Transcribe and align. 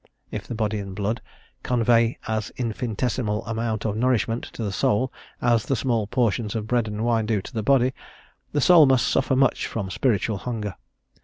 If 0.31 0.47
the 0.47 0.55
body 0.55 0.79
and 0.79 0.95
blood 0.95 1.21
convey 1.61 2.17
as 2.27 2.49
infinitesimal 2.57 3.45
an 3.45 3.51
amount 3.51 3.85
of 3.85 3.95
nourishment 3.95 4.45
to 4.53 4.63
the 4.63 4.71
soul 4.71 5.13
as 5.43 5.65
the 5.67 5.75
small 5.75 6.07
portions 6.07 6.55
of 6.55 6.65
bread 6.65 6.87
and 6.87 7.05
wine 7.05 7.27
do 7.27 7.39
to 7.39 7.53
the 7.53 7.61
body, 7.61 7.93
the 8.51 8.61
soul 8.61 8.87
must 8.87 9.07
suffer 9.07 9.35
much 9.35 9.67
from 9.67 9.91
spiritual 9.91 10.39
hunger. 10.39 10.73